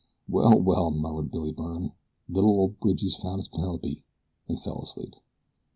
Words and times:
"Well, 0.27 0.59
well," 0.59 0.89
murmured 0.89 1.29
Billy 1.29 1.51
Byrne; 1.51 1.91
"li'l 2.27 2.43
ol' 2.43 2.69
Bridgie's 2.69 3.15
found 3.17 3.37
his 3.37 3.47
Penelope," 3.47 4.03
and 4.47 4.59
fell 4.59 4.81
asleep. 4.81 5.15